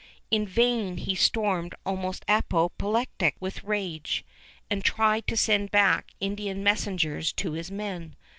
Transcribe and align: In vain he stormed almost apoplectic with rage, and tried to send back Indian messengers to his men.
In 0.31 0.47
vain 0.47 0.97
he 0.97 1.13
stormed 1.13 1.75
almost 1.85 2.25
apoplectic 2.27 3.35
with 3.39 3.63
rage, 3.63 4.25
and 4.67 4.83
tried 4.83 5.27
to 5.27 5.37
send 5.37 5.69
back 5.69 6.13
Indian 6.19 6.63
messengers 6.63 7.31
to 7.33 7.51
his 7.51 7.69
men. 7.69 8.15